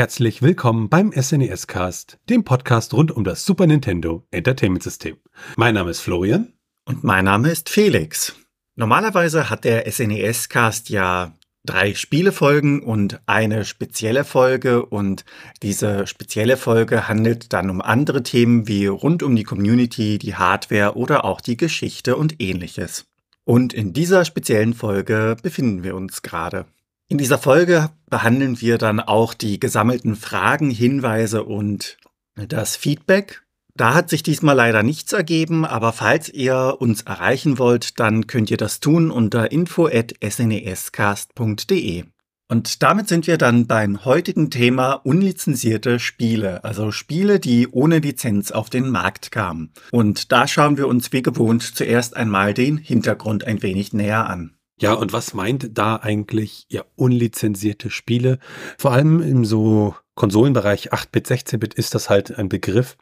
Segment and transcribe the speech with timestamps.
[0.00, 5.18] herzlich willkommen beim SNES Cast, dem Podcast rund um das Super Nintendo Entertainment System.
[5.58, 6.54] Mein Name ist Florian.
[6.86, 8.34] Und mein Name ist Felix.
[8.76, 11.34] Normalerweise hat der SNES Cast ja
[11.66, 15.26] drei Spielefolgen und eine spezielle Folge und
[15.62, 20.96] diese spezielle Folge handelt dann um andere Themen wie rund um die Community, die Hardware
[20.96, 23.04] oder auch die Geschichte und ähnliches.
[23.44, 26.64] Und in dieser speziellen Folge befinden wir uns gerade.
[27.10, 31.98] In dieser Folge behandeln wir dann auch die gesammelten Fragen, Hinweise und
[32.36, 33.42] das Feedback.
[33.74, 38.52] Da hat sich diesmal leider nichts ergeben, aber falls ihr uns erreichen wollt, dann könnt
[38.52, 42.04] ihr das tun unter info@snescast.de.
[42.48, 48.52] Und damit sind wir dann beim heutigen Thema unlizenzierte Spiele, also Spiele, die ohne Lizenz
[48.52, 49.72] auf den Markt kamen.
[49.90, 54.54] Und da schauen wir uns wie gewohnt zuerst einmal den Hintergrund ein wenig näher an.
[54.80, 58.38] Ja, und was meint da eigentlich ja unlizenzierte Spiele?
[58.78, 62.96] Vor allem im so Konsolenbereich 8-Bit, 16-Bit ist das halt ein Begriff,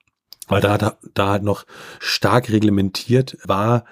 [0.49, 1.67] weil da, da halt noch
[2.01, 3.85] stark reglementiert war,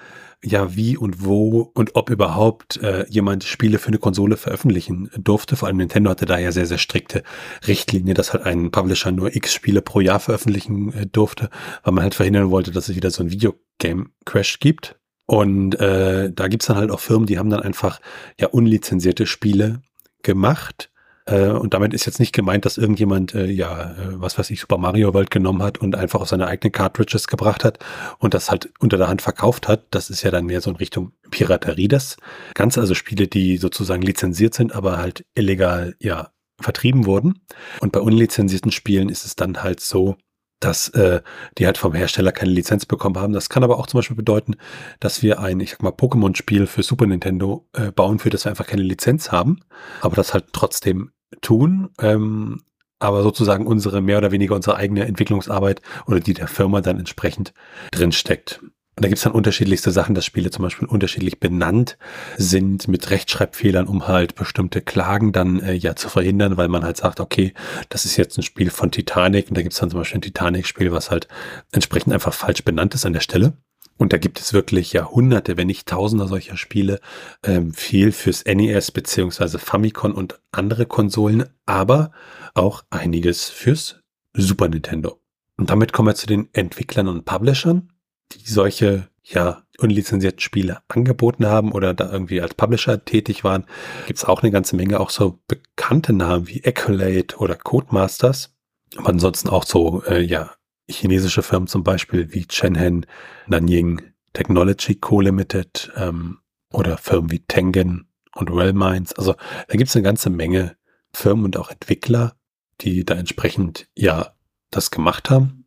[0.42, 5.56] ja, wie und wo und ob überhaupt äh, jemand Spiele für eine Konsole veröffentlichen durfte.
[5.56, 7.22] Vor allem Nintendo hatte da ja sehr, sehr strikte
[7.66, 11.50] Richtlinie, dass halt ein Publisher nur x Spiele pro Jahr veröffentlichen äh, durfte,
[11.84, 14.96] weil man halt verhindern wollte, dass es wieder so ein Videogame-Crash gibt.
[15.26, 18.00] Und äh, da gibt's dann halt auch Firmen, die haben dann einfach
[18.40, 19.82] ja unlizenzierte Spiele
[20.22, 20.90] gemacht.
[21.26, 24.60] Äh, und damit ist jetzt nicht gemeint, dass irgendjemand, äh, ja, äh, was weiß ich,
[24.60, 27.80] Super Mario World genommen hat und einfach auf seine eigenen Cartridges gebracht hat
[28.18, 29.84] und das halt unter der Hand verkauft hat.
[29.90, 32.16] Das ist ja dann mehr so in Richtung Piraterie das
[32.54, 37.40] Ganze, also Spiele, die sozusagen lizenziert sind, aber halt illegal, ja, vertrieben wurden.
[37.80, 40.16] Und bei unlizenzierten Spielen ist es dann halt so,
[40.60, 41.20] dass äh,
[41.58, 43.32] die halt vom Hersteller keine Lizenz bekommen haben.
[43.32, 44.56] Das kann aber auch zum Beispiel bedeuten,
[45.00, 48.50] dass wir ein, ich sag mal, Pokémon-Spiel für Super Nintendo äh, bauen, für das wir
[48.50, 49.60] einfach keine Lizenz haben,
[50.00, 51.10] aber das halt trotzdem
[51.42, 52.62] tun, ähm,
[52.98, 57.52] aber sozusagen unsere mehr oder weniger unsere eigene Entwicklungsarbeit oder die der Firma dann entsprechend
[57.90, 58.60] drinsteckt.
[58.96, 61.98] Und da gibt's dann unterschiedlichste Sachen, dass Spiele zum Beispiel unterschiedlich benannt
[62.38, 66.96] sind mit Rechtschreibfehlern, um halt bestimmte Klagen dann äh, ja zu verhindern, weil man halt
[66.96, 67.52] sagt, okay,
[67.90, 70.92] das ist jetzt ein Spiel von Titanic und da gibt's dann zum Beispiel ein Titanic-Spiel,
[70.92, 71.28] was halt
[71.72, 73.52] entsprechend einfach falsch benannt ist an der Stelle.
[73.98, 77.00] Und da gibt es wirklich ja hunderte, wenn nicht tausender solcher Spiele,
[77.42, 82.12] ähm, viel fürs NES beziehungsweise Famicom und andere Konsolen, aber
[82.54, 84.00] auch einiges fürs
[84.32, 85.20] Super Nintendo.
[85.58, 87.90] Und damit kommen wir zu den Entwicklern und Publishern
[88.32, 93.66] die solche ja unlizenzierten Spiele angeboten haben oder da irgendwie als Publisher tätig waren,
[94.06, 98.54] gibt es auch eine ganze Menge auch so bekannte Namen wie Accolade oder Codemasters.
[98.96, 100.52] Aber ansonsten auch so äh, ja
[100.88, 103.06] chinesische Firmen zum Beispiel wie Chenhen,
[103.46, 104.00] Nanying
[104.32, 105.20] Technology Co.
[105.20, 106.38] Limited ähm,
[106.72, 109.12] oder Firmen wie Tengen und Wellminds.
[109.14, 109.34] Also
[109.68, 110.76] da gibt es eine ganze Menge
[111.12, 112.36] Firmen und auch Entwickler,
[112.80, 114.34] die da entsprechend ja
[114.70, 115.65] das gemacht haben.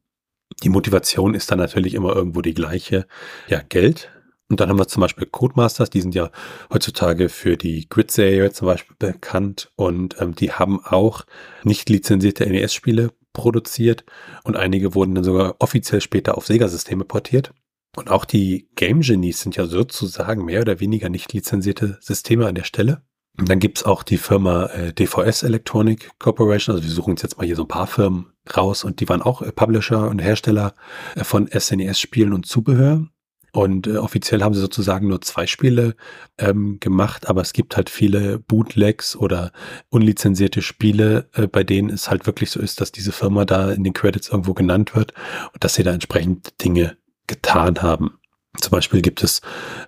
[0.60, 3.08] Die Motivation ist dann natürlich immer irgendwo die gleiche.
[3.48, 4.10] Ja, Geld.
[4.50, 6.32] Und dann haben wir zum Beispiel Codemasters, die sind ja
[6.74, 11.26] heutzutage für die Grid-Serie zum Beispiel bekannt und ähm, die haben auch
[11.64, 14.06] nicht lizenzierte NES-Spiele produziert
[14.44, 17.54] und einige wurden dann sogar offiziell später auf Sega-Systeme portiert.
[17.96, 22.56] Und auch die Game Genies sind ja sozusagen mehr oder weniger nicht lizenzierte Systeme an
[22.56, 23.04] der Stelle.
[23.46, 26.76] Dann gibt's auch die Firma äh, DVS Electronic Corporation.
[26.76, 29.22] Also wir suchen uns jetzt mal hier so ein paar Firmen raus und die waren
[29.22, 30.74] auch äh, Publisher und Hersteller
[31.16, 33.08] äh, von SNES-Spielen und Zubehör.
[33.52, 35.96] Und äh, offiziell haben sie sozusagen nur zwei Spiele
[36.38, 39.52] ähm, gemacht, aber es gibt halt viele Bootlegs oder
[39.90, 43.84] unlizenzierte Spiele, äh, bei denen es halt wirklich so ist, dass diese Firma da in
[43.84, 45.14] den Credits irgendwo genannt wird
[45.54, 46.98] und dass sie da entsprechend Dinge
[47.28, 48.20] getan haben.
[48.62, 49.42] Zum Beispiel gibt es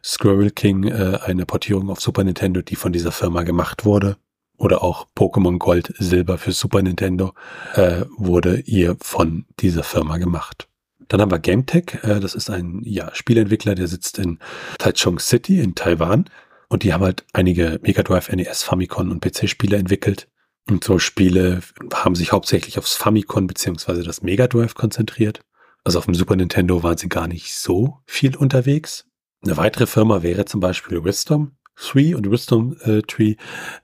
[0.03, 4.18] Squirrel King, äh, eine Portierung auf Super Nintendo, die von dieser Firma gemacht wurde.
[4.57, 7.33] Oder auch Pokémon Gold Silber für Super Nintendo
[7.73, 10.68] äh, wurde ihr von dieser Firma gemacht.
[11.07, 14.39] Dann haben wir GameTech, äh, das ist ein ja, Spielentwickler, der sitzt in
[14.77, 16.29] Taichung City in Taiwan.
[16.69, 20.29] Und die haben halt einige Mega Drive, NES, Famicom und PC-Spiele entwickelt.
[20.69, 21.62] Und so Spiele
[21.94, 25.41] haben sich hauptsächlich aufs Famicom beziehungsweise das Mega Drive konzentriert.
[25.83, 29.07] Also auf dem Super Nintendo waren sie gar nicht so viel unterwegs.
[29.44, 33.36] Eine weitere Firma wäre zum Beispiel Wisdom 3 und Wisdom äh, Tree,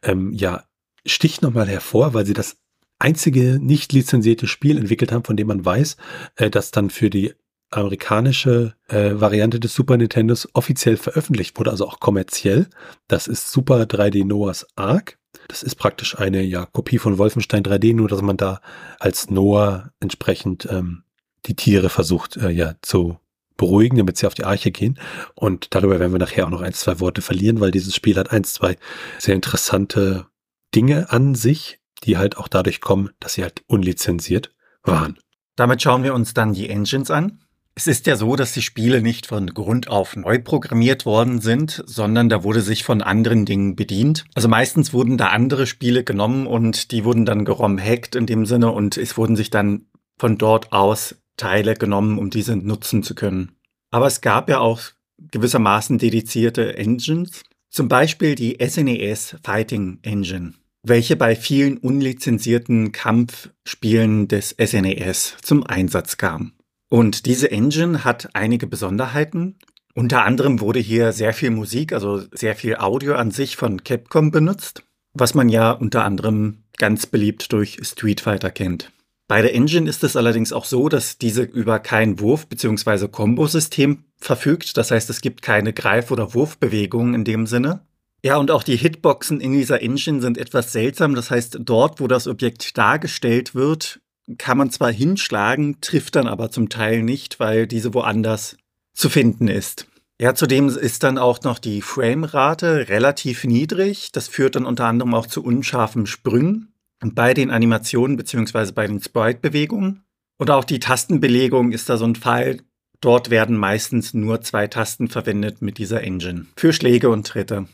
[0.03, 0.63] ähm, ja,
[1.05, 2.57] sticht nochmal hervor, weil sie das
[2.99, 5.97] einzige nicht lizenzierte Spiel entwickelt haben, von dem man weiß,
[6.35, 7.33] äh, das dann für die
[7.69, 12.67] amerikanische äh, Variante des Super Nintendos offiziell veröffentlicht wurde, also auch kommerziell.
[13.07, 15.17] Das ist Super 3D Noah's Ark.
[15.47, 18.61] Das ist praktisch eine ja, Kopie von Wolfenstein 3D, nur dass man da
[18.99, 21.03] als Noah entsprechend ähm,
[21.47, 23.17] die Tiere versucht äh, ja zu
[23.57, 24.99] beruhigen, damit sie auf die Arche gehen.
[25.35, 28.31] Und darüber werden wir nachher auch noch ein, zwei Worte verlieren, weil dieses Spiel hat
[28.31, 28.77] ein, zwei
[29.17, 30.27] sehr interessante
[30.75, 31.79] Dinge an sich.
[32.03, 34.53] die halt auch dadurch kommen, dass sie halt unlizenziert
[34.83, 35.17] waren.
[35.55, 37.39] Damit schauen wir uns dann die Engines an.
[37.73, 41.83] Es ist ja so, dass die Spiele nicht von Grund auf neu programmiert worden sind,
[41.87, 44.25] sondern da wurde sich von anderen Dingen bedient.
[44.35, 48.71] Also meistens wurden da andere Spiele genommen und die wurden dann geromhackt in dem Sinne
[48.71, 49.87] und es wurden sich dann
[50.19, 53.53] von dort aus Teile genommen, um diese nutzen zu können.
[53.91, 54.81] Aber es gab ja auch
[55.17, 60.53] gewissermaßen dedizierte Engines, zum Beispiel die SNES e Fighting Engine,
[60.83, 66.53] welche bei vielen unlizenzierten Kampfspielen des SNES e zum Einsatz kam.
[66.89, 69.59] Und diese Engine hat einige Besonderheiten.
[69.93, 74.31] Unter anderem wurde hier sehr viel Musik, also sehr viel Audio an sich von Capcom
[74.31, 78.91] benutzt, was man ja unter anderem ganz beliebt durch Street Fighter kennt.
[79.27, 83.09] Bei der Engine ist es allerdings auch so, dass diese über kein Wurf- bzw.
[83.09, 84.77] Kombosystem verfügt.
[84.77, 87.81] Das heißt, es gibt keine Greif- oder Wurfbewegungen in dem Sinne.
[88.23, 91.13] Ja, und auch die Hitboxen in dieser Engine sind etwas seltsam.
[91.13, 93.99] Das heißt, dort, wo das Objekt dargestellt wird,
[94.37, 98.57] kann man zwar hinschlagen, trifft dann aber zum Teil nicht, weil diese woanders
[98.93, 99.87] zu finden ist.
[100.19, 104.11] Ja, zudem ist dann auch noch die Framerate relativ niedrig.
[104.13, 109.01] Das führt dann unter anderem auch zu unscharfen Sprüngen bei den Animationen beziehungsweise bei den
[109.01, 110.03] Sprite-Bewegungen.
[110.37, 112.61] Und auch die Tastenbelegung ist da so ein Fall.
[113.01, 117.67] Dort werden meistens nur zwei Tasten verwendet mit dieser Engine für Schläge und Tritte.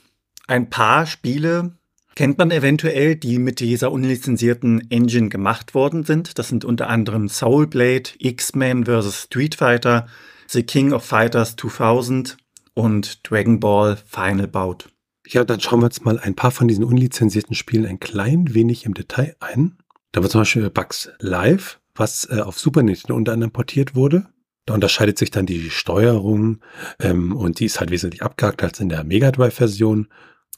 [0.48, 1.78] Ein paar Spiele
[2.16, 6.38] kennt man eventuell, die mit dieser unlizenzierten Engine gemacht worden sind.
[6.38, 9.24] Das sind unter anderem Soul Blade, X-Men vs.
[9.24, 10.08] Street Fighter,
[10.48, 12.38] The King of Fighters 2000
[12.74, 14.90] und Dragon Ball Final Bout.
[15.28, 18.86] Ja, dann schauen wir uns mal ein paar von diesen unlizenzierten Spielen ein klein wenig
[18.86, 19.78] im Detail ein.
[20.12, 24.28] Da war zum Beispiel Bugs Live, was äh, auf Super Nintendo unter anderem portiert wurde.
[24.66, 26.60] Da unterscheidet sich dann die Steuerung
[27.00, 30.08] ähm, und die ist halt wesentlich abgehakt als in der Mega Drive-Version.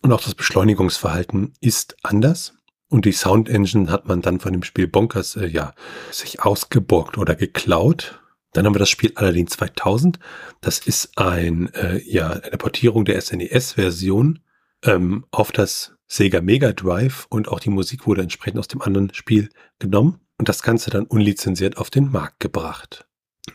[0.01, 2.53] Und auch das Beschleunigungsverhalten ist anders.
[2.89, 5.73] Und die Sound Engine hat man dann von dem Spiel Bonkers äh, ja
[6.11, 8.21] sich ausgeborgt oder geklaut.
[8.53, 10.19] Dann haben wir das Spiel Aladdin 2000.
[10.61, 14.39] Das ist ein äh, ja eine Portierung der SNES-Version
[14.83, 19.13] ähm, auf das Sega Mega Drive und auch die Musik wurde entsprechend aus dem anderen
[19.13, 19.49] Spiel
[19.79, 23.07] genommen und das Ganze dann unlizenziert auf den Markt gebracht.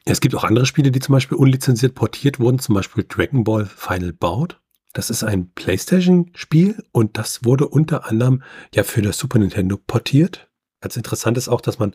[0.05, 3.67] Es gibt auch andere Spiele, die zum Beispiel unlizenziert portiert wurden, zum Beispiel Dragon Ball
[3.67, 4.57] Final Bout.
[4.93, 8.43] Das ist ein PlayStation-Spiel und das wurde unter anderem
[8.75, 10.50] ja für das Super Nintendo portiert.
[10.81, 11.95] Ganz interessant ist auch, dass man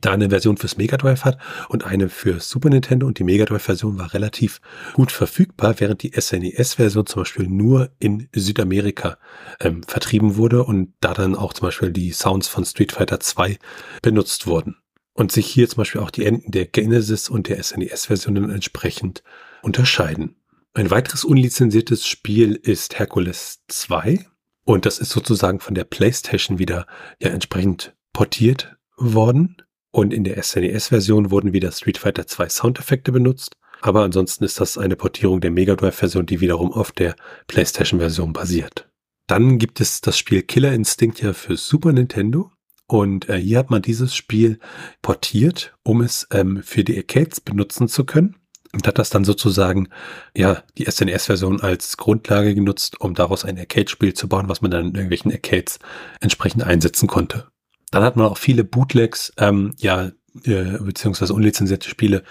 [0.00, 1.38] da eine Version fürs Mega Drive hat
[1.68, 4.60] und eine für Super Nintendo und die Mega Drive Version war relativ
[4.92, 9.18] gut verfügbar, während die SNES Version zum Beispiel nur in Südamerika
[9.58, 13.58] ähm, vertrieben wurde und da dann auch zum Beispiel die Sounds von Street Fighter 2
[14.02, 14.76] benutzt wurden
[15.14, 19.22] und sich hier zum Beispiel auch die Enden der Genesis und der SNES Versionen entsprechend
[19.62, 20.36] unterscheiden.
[20.72, 24.26] Ein weiteres unlizenziertes Spiel ist Hercules 2.
[24.64, 26.86] Und das ist sozusagen von der PlayStation wieder
[27.20, 29.56] ja entsprechend portiert worden.
[29.92, 33.56] Und in der SNES-Version wurden wieder Street Fighter 2 Soundeffekte benutzt.
[33.80, 37.16] Aber ansonsten ist das eine Portierung der Mega Drive-Version, die wiederum auf der
[37.46, 38.90] PlayStation-Version basiert.
[39.26, 42.52] Dann gibt es das Spiel Killer Instinct ja für Super Nintendo.
[42.86, 44.58] Und äh, hier hat man dieses Spiel
[45.00, 48.36] portiert, um es ähm, für die Arcades benutzen zu können
[48.74, 49.88] und hat das dann sozusagen,
[50.36, 54.88] ja, die SNES-Version als Grundlage genutzt, um daraus ein Arcade-Spiel zu bauen, was man dann
[54.88, 55.78] in irgendwelchen Arcades
[56.20, 57.50] entsprechend einsetzen konnte.
[57.90, 60.10] Dann hat man auch viele Bootlegs, ähm, ja,
[60.44, 62.22] äh, beziehungsweise unlizenzierte Spiele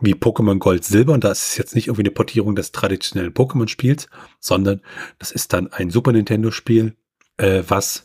[0.00, 1.12] wie Pokémon Gold Silber.
[1.12, 4.08] Und das ist jetzt nicht irgendwie eine Portierung des traditionellen Pokémon-Spiels,
[4.40, 4.80] sondern
[5.18, 6.96] das ist dann ein Super Nintendo-Spiel,
[7.36, 8.04] äh, was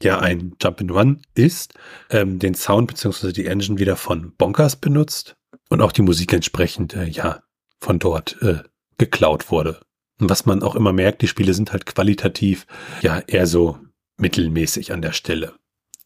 [0.00, 1.74] ja ein Jump and Run ist,
[2.10, 5.36] ähm, den Sound beziehungsweise die Engine wieder von Bonkers benutzt
[5.68, 7.42] und auch die Musik entsprechend, äh, ja,
[7.80, 8.62] von dort äh,
[8.98, 9.80] geklaut wurde.
[10.20, 12.66] Und was man auch immer merkt, die Spiele sind halt qualitativ
[13.00, 13.78] ja eher so
[14.18, 15.54] mittelmäßig an der Stelle.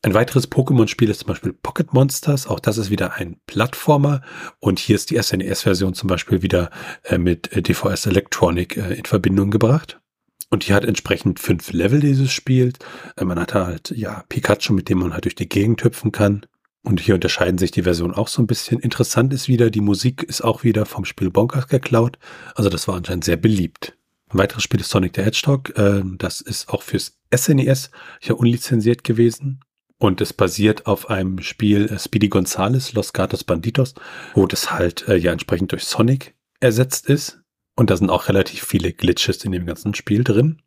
[0.03, 2.47] Ein weiteres Pokémon-Spiel ist zum Beispiel Pocket Monsters.
[2.47, 4.23] Auch das ist wieder ein Plattformer.
[4.61, 6.71] Und hier ist die SNES-Version zum Beispiel wieder
[7.05, 10.01] äh, mit äh, DVS Electronic äh, in Verbindung gebracht.
[10.49, 12.73] Und hier hat entsprechend fünf Level dieses Spiel.
[13.17, 16.47] Äh, man hat halt, ja, Pikachu, mit dem man halt durch die Gegend hüpfen kann.
[16.83, 18.79] Und hier unterscheiden sich die Versionen auch so ein bisschen.
[18.79, 22.17] Interessant ist wieder, die Musik ist auch wieder vom Spiel Bonkers geklaut.
[22.55, 23.97] Also das war anscheinend sehr beliebt.
[24.29, 25.77] Ein weiteres Spiel ist Sonic the Hedgehog.
[25.77, 29.61] Äh, das ist auch fürs SNES hier unlizenziert gewesen.
[29.99, 33.95] Und es basiert auf einem Spiel äh, Speedy Gonzales, Los Gatos Banditos,
[34.35, 37.41] wo das halt äh, ja entsprechend durch Sonic ersetzt ist.
[37.77, 40.63] Und da sind auch relativ viele Glitches in dem ganzen Spiel drin.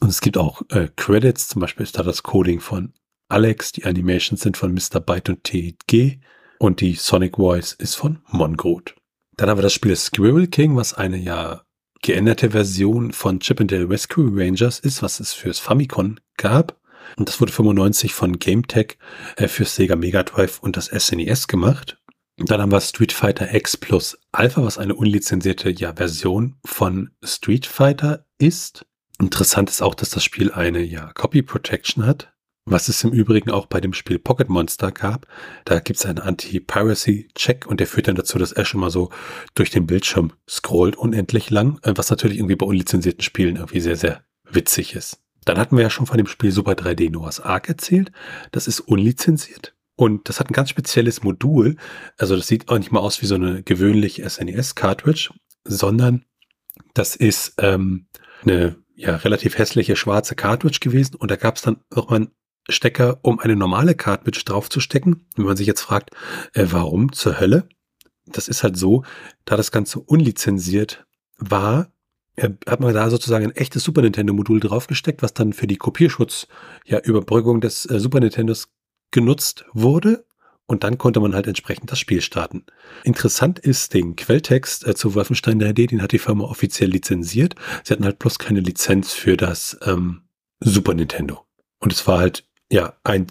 [0.00, 2.92] Und es gibt auch äh, Credits, zum Beispiel ist da das Coding von
[3.28, 5.00] Alex, die Animations sind von Mr.
[5.00, 6.18] Byte und TG
[6.58, 8.94] und die Sonic Voice ist von Mongrot.
[9.36, 11.62] Dann haben wir das Spiel Squirrel King, was eine ja
[12.02, 16.78] geänderte Version von Chip and Dale Rescue Rangers ist, was es fürs Famicom gab.
[17.16, 18.98] Und das wurde 95 von GameTech
[19.36, 21.98] äh, für Sega Mega Drive und das SNES e gemacht.
[22.38, 27.66] Dann haben wir Street Fighter X Plus Alpha, was eine unlizenzierte ja, Version von Street
[27.66, 28.86] Fighter ist.
[29.20, 32.32] Interessant ist auch, dass das Spiel eine ja, Copy Protection hat,
[32.64, 35.26] was es im Übrigen auch bei dem Spiel Pocket Monster gab.
[35.64, 39.10] Da gibt es einen Anti-Piracy-Check und der führt dann dazu, dass Ash immer so
[39.54, 43.96] durch den Bildschirm scrollt unendlich lang, äh, was natürlich irgendwie bei unlizenzierten Spielen irgendwie sehr,
[43.96, 45.21] sehr witzig ist.
[45.44, 48.12] Dann hatten wir ja schon von dem Spiel Super 3D Noah's Ark erzählt.
[48.50, 49.74] Das ist unlizenziert.
[49.96, 51.76] Und das hat ein ganz spezielles Modul.
[52.16, 55.30] Also das sieht auch nicht mal aus wie so eine gewöhnliche SNES-Cartridge,
[55.64, 56.24] sondern
[56.94, 58.06] das ist ähm,
[58.42, 61.16] eine ja, relativ hässliche schwarze Cartridge gewesen.
[61.16, 62.30] Und da gab es dann mal einen
[62.68, 65.26] Stecker, um eine normale Cartridge draufzustecken.
[65.36, 66.10] Wenn man sich jetzt fragt,
[66.54, 67.68] äh, warum zur Hölle?
[68.26, 69.04] Das ist halt so,
[69.44, 71.04] da das Ganze unlizenziert
[71.38, 71.92] war,
[72.40, 76.46] hat man da sozusagen ein echtes Super Nintendo-Modul draufgesteckt, was dann für die Kopierschutz,
[76.86, 78.68] ja, Überbrückung des äh, Super Nintendos
[79.10, 80.24] genutzt wurde.
[80.66, 82.64] Und dann konnte man halt entsprechend das Spiel starten.
[83.04, 87.54] Interessant ist, den Quelltext äh, zu Wolfenstein 3D, den hat die Firma offiziell lizenziert.
[87.84, 90.22] Sie hatten halt bloß keine Lizenz für das ähm,
[90.60, 91.44] Super Nintendo.
[91.80, 93.26] Und es war halt, ja, ein,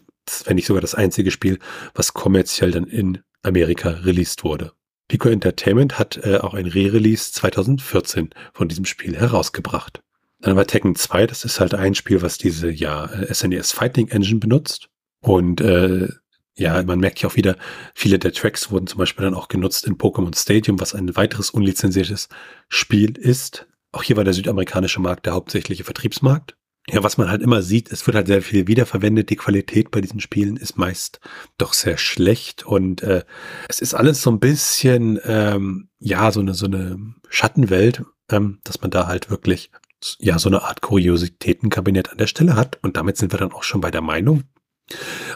[0.45, 1.57] wenn nicht sogar das einzige Spiel,
[1.95, 4.73] was kommerziell dann in Amerika released wurde.
[5.11, 10.01] Pico Entertainment hat äh, auch ein Re-Release 2014 von diesem Spiel herausgebracht.
[10.39, 14.39] Dann war Tekken 2, das ist halt ein Spiel, was diese ja SNES Fighting Engine
[14.39, 14.87] benutzt.
[15.19, 16.07] Und äh,
[16.55, 17.57] ja, man merkt ja auch wieder,
[17.93, 21.49] viele der Tracks wurden zum Beispiel dann auch genutzt in Pokémon Stadium, was ein weiteres
[21.49, 22.29] unlizenziertes
[22.69, 23.67] Spiel ist.
[23.91, 26.55] Auch hier war der südamerikanische Markt der hauptsächliche Vertriebsmarkt.
[26.89, 29.29] Ja, was man halt immer sieht, es wird halt sehr viel wiederverwendet.
[29.29, 31.19] Die Qualität bei diesen Spielen ist meist
[31.57, 33.23] doch sehr schlecht und äh,
[33.69, 36.97] es ist alles so ein bisschen, ähm, ja, so eine, so eine
[37.29, 39.71] Schattenwelt, ähm, dass man da halt wirklich,
[40.19, 42.79] ja, so eine Art Kuriositätenkabinett an der Stelle hat.
[42.81, 44.43] Und damit sind wir dann auch schon bei der Meinung.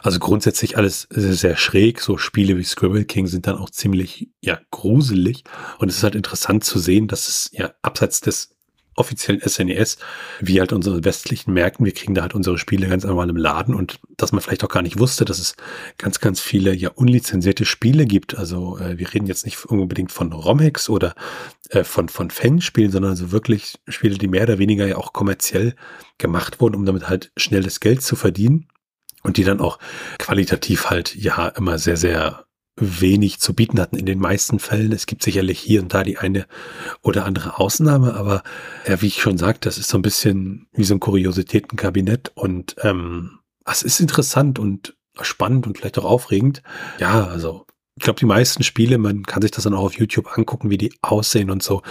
[0.02, 2.02] Also grundsätzlich alles sehr, sehr schräg.
[2.02, 5.44] So Spiele wie Scribble King sind dann auch ziemlich, ja, gruselig.
[5.78, 8.55] Und es ist halt interessant zu sehen, dass es ja abseits des
[8.96, 9.98] offiziellen SNES, e
[10.40, 11.86] wie halt unsere westlichen Märkten.
[11.86, 14.70] Wir kriegen da halt unsere Spiele ganz einmal im Laden und dass man vielleicht auch
[14.70, 15.56] gar nicht wusste, dass es
[15.98, 18.38] ganz, ganz viele ja unlizenzierte Spiele gibt.
[18.38, 21.16] Also äh, wir reden jetzt nicht unbedingt von Romhex oder
[21.70, 25.76] äh, von, von Fanspielen, sondern also wirklich Spiele, die mehr oder weniger ja auch kommerziell
[26.18, 28.68] gemacht wurden, um damit halt schnelles Geld zu verdienen
[29.24, 29.80] und die dann auch
[30.20, 32.45] qualitativ halt ja immer sehr, sehr
[32.78, 34.92] wenig zu bieten hatten in den meisten Fällen.
[34.92, 36.46] Es gibt sicherlich hier und da die eine
[37.02, 38.44] oder andere Ausnahme, aber
[38.88, 42.76] ja, wie ich schon sagte, das ist so ein bisschen wie so ein Kuriositätenkabinett und
[42.82, 46.62] ähm, es ist interessant und spannend und vielleicht auch aufregend.
[47.00, 47.66] Ja, also
[47.96, 50.78] ich glaube, die meisten Spiele, man kann sich das dann auch auf YouTube angucken, wie
[50.78, 51.82] die aussehen und so.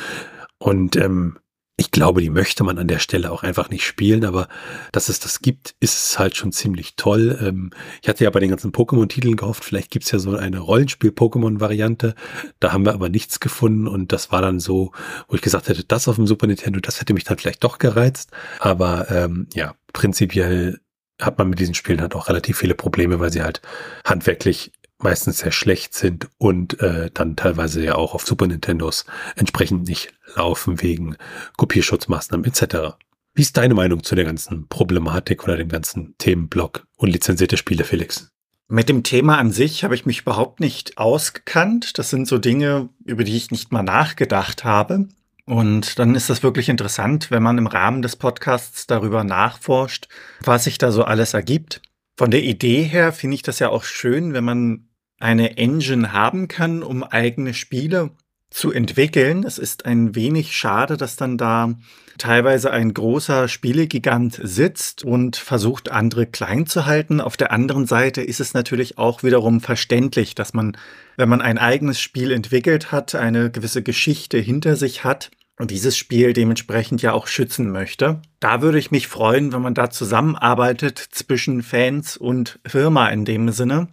[0.59, 1.39] Und ähm,
[1.77, 4.49] ich glaube, die möchte man an der Stelle auch einfach nicht spielen, aber
[4.93, 7.37] dass es das gibt, ist halt schon ziemlich toll.
[7.41, 12.15] Ähm, ich hatte ja bei den ganzen Pokémon-Titeln gehofft, vielleicht gibt's ja so eine Rollenspiel-Pokémon-Variante.
[12.61, 14.93] Da haben wir aber nichts gefunden und das war dann so,
[15.29, 17.79] wo ich gesagt hätte, das auf dem Super Nintendo, das hätte mich dann vielleicht doch
[17.79, 18.31] gereizt.
[18.61, 20.79] Aber ähm, ja, prinzipiell
[21.21, 23.63] hat man mit diesen Spielen halt auch relativ viele Probleme, weil sie halt
[24.05, 29.05] handwerklich meistens sehr schlecht sind und äh, dann teilweise ja auch auf Super Nintendos
[29.37, 31.17] entsprechend nicht laufen wegen
[31.57, 32.97] Kopierschutzmaßnahmen etc.
[33.35, 37.85] Wie ist deine Meinung zu der ganzen Problematik oder dem ganzen Themenblock und lizenzierte Spiele,
[37.85, 38.31] Felix?
[38.69, 41.99] Mit dem Thema an sich habe ich mich überhaupt nicht ausgekannt.
[41.99, 45.09] Das sind so Dinge, über die ich nicht mal nachgedacht habe.
[45.47, 50.09] Und dann ist das wirklich interessant, wenn man im Rahmen des Podcasts darüber nachforscht,
[50.41, 51.83] was sich da so alles ergibt.
[52.17, 56.49] Von der Idee her finde ich das ja auch schön, wenn man eine Engine haben
[56.49, 58.11] kann, um eigene Spiele
[58.51, 59.43] zu entwickeln.
[59.43, 61.75] Es ist ein wenig schade, dass dann da
[62.19, 67.21] teilweise ein großer Spielegigant sitzt und versucht, andere klein zu halten.
[67.21, 70.77] Auf der anderen Seite ist es natürlich auch wiederum verständlich, dass man,
[71.17, 75.97] wenn man ein eigenes Spiel entwickelt hat, eine gewisse Geschichte hinter sich hat und dieses
[75.97, 78.21] Spiel dementsprechend ja auch schützen möchte.
[78.41, 83.51] Da würde ich mich freuen, wenn man da zusammenarbeitet zwischen Fans und Firma in dem
[83.51, 83.89] Sinne.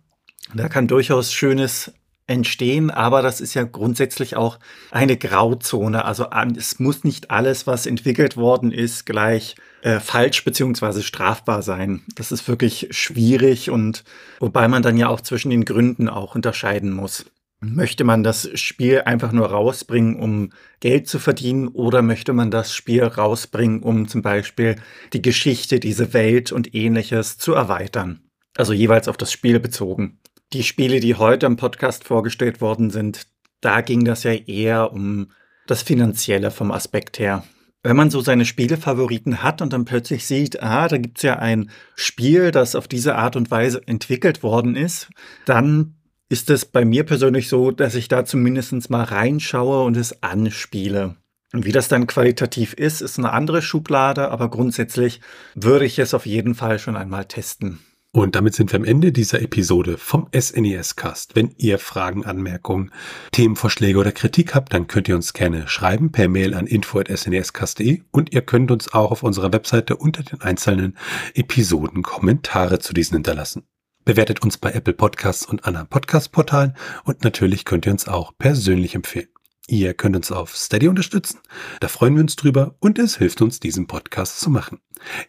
[0.53, 1.93] Da kann durchaus Schönes
[2.27, 4.57] entstehen, aber das ist ja grundsätzlich auch
[4.89, 6.05] eine Grauzone.
[6.05, 11.61] Also ähm, es muss nicht alles, was entwickelt worden ist, gleich äh, falsch beziehungsweise strafbar
[11.61, 12.03] sein.
[12.15, 14.03] Das ist wirklich schwierig und
[14.39, 17.25] wobei man dann ja auch zwischen den Gründen auch unterscheiden muss.
[17.63, 22.73] Möchte man das Spiel einfach nur rausbringen, um Geld zu verdienen, oder möchte man das
[22.73, 24.77] Spiel rausbringen, um zum Beispiel
[25.13, 28.21] die Geschichte, diese Welt und ähnliches zu erweitern?
[28.57, 30.19] Also jeweils auf das Spiel bezogen.
[30.53, 33.27] Die Spiele, die heute im Podcast vorgestellt worden sind,
[33.61, 35.31] da ging das ja eher um
[35.67, 37.43] das Finanzielle vom Aspekt her.
[37.83, 41.71] wenn man so seine Spielefavoriten hat und dann plötzlich sieht, ah, da gibt's ja ein
[41.95, 45.09] Spiel, das auf diese Art und Weise entwickelt worden ist,
[45.45, 45.95] dann
[46.31, 51.17] ist es bei mir persönlich so, dass ich da zumindest mal reinschaue und es anspiele.
[51.51, 55.19] Und wie das dann qualitativ ist, ist eine andere Schublade, aber grundsätzlich
[55.55, 57.79] würde ich es auf jeden Fall schon einmal testen.
[58.13, 61.35] Und damit sind wir am Ende dieser Episode vom SNES Cast.
[61.35, 62.91] Wenn ihr Fragen, Anmerkungen,
[63.33, 68.33] Themenvorschläge oder Kritik habt, dann könnt ihr uns gerne schreiben per Mail an info@snescast.de und
[68.33, 70.97] ihr könnt uns auch auf unserer Webseite unter den einzelnen
[71.33, 73.63] Episoden Kommentare zu diesen hinterlassen.
[74.05, 78.95] Bewertet uns bei Apple Podcasts und anderen Podcast-Portalen und natürlich könnt ihr uns auch persönlich
[78.95, 79.27] empfehlen.
[79.67, 81.39] Ihr könnt uns auf Steady unterstützen.
[81.79, 84.79] Da freuen wir uns drüber und es hilft uns, diesen Podcast zu machen.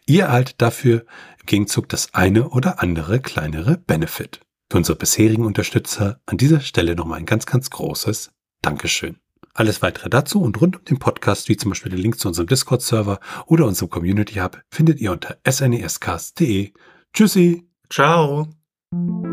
[0.05, 1.05] Ihr erhaltet dafür
[1.39, 4.41] im Gegenzug das eine oder andere kleinere Benefit.
[4.71, 9.17] Für unsere bisherigen Unterstützer an dieser Stelle nochmal ein ganz, ganz großes Dankeschön.
[9.53, 12.47] Alles weitere dazu und rund um den Podcast, wie zum Beispiel der Link zu unserem
[12.47, 16.73] Discord-Server oder unserem Community Hub, findet ihr unter snescast.de.
[17.13, 17.67] Tschüssi.
[17.89, 18.62] Ciao.
[18.93, 19.32] Eine